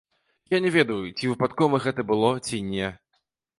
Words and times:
Я 0.55 0.59
не 0.65 0.71
ведаю, 0.75 0.97
ці 1.17 1.29
выпадкова 1.33 1.81
гэта 1.85 2.09
было, 2.15 2.35
ці 2.47 2.65
не. 2.73 2.93